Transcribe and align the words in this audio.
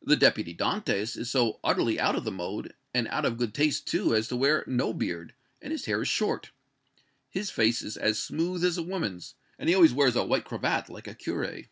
The 0.00 0.16
Deputy 0.16 0.54
Dantès 0.56 1.18
is 1.18 1.30
so 1.30 1.60
utterly 1.62 2.00
out 2.00 2.16
of 2.16 2.24
the 2.24 2.32
mode, 2.32 2.72
and 2.94 3.06
out 3.08 3.26
of 3.26 3.36
good 3.36 3.52
taste, 3.52 3.86
too, 3.86 4.14
as 4.14 4.26
to 4.28 4.36
wear 4.36 4.64
no 4.66 4.94
beard, 4.94 5.34
and 5.60 5.70
his 5.70 5.84
hair 5.84 6.00
is 6.00 6.08
short. 6.08 6.50
His 7.28 7.50
face 7.50 7.82
is 7.82 7.98
as 7.98 8.18
smooth 8.18 8.64
as 8.64 8.78
a 8.78 8.82
woman's, 8.82 9.34
and 9.58 9.68
he 9.68 9.74
always 9.74 9.92
wears 9.92 10.16
a 10.16 10.24
white 10.24 10.46
cravat 10.46 10.88
like 10.88 11.06
a 11.06 11.14
curé." 11.14 11.68